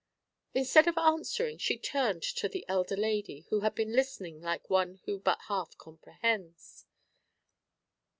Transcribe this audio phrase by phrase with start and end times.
[0.55, 4.99] Instead of answering, she turned to the elder lady, who had been listening like one
[5.05, 6.87] who but half comprehends.